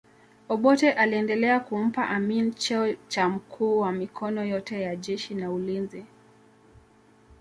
[0.49, 6.05] Obote aliendelea kumpa Amin cheo cha mkuu wa mikono yote ya jeshi na ulinzi